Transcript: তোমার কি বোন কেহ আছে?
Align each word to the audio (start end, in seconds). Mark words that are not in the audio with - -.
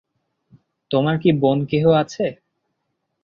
তোমার 0.91 1.15
কি 1.17 1.29
বোন 1.41 1.57
কেহ 1.65 1.83
আছে? 2.01 2.25